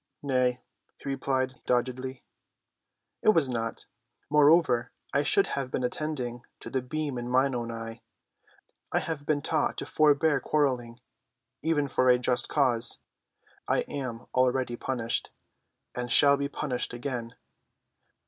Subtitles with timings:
[0.23, 0.59] "Nay,"
[0.97, 2.23] he replied doggedly,
[3.21, 3.85] "it was not.
[4.31, 8.01] Moreover, I should have been attending to the beam in mine own eye.
[8.91, 12.97] I have been taught to forbear quarreling—even for a just cause.
[13.67, 15.29] I am already punished,
[15.93, 17.35] and shall be punished again.